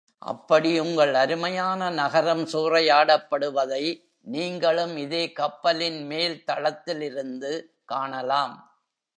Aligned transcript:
அப்படி 0.17 0.79
உங்கள் 0.79 1.13
அருமையான 1.13 1.89
நகரம் 1.89 2.43
சூறையாடப்படுவதை 2.45 3.83
நீங்களும் 4.21 4.97
இதே 4.97 5.31
கப்பலின் 5.31 6.05
மேல் 6.05 6.43
தளத்திலிருந்து 6.43 7.73
காணலாம். 7.85 8.55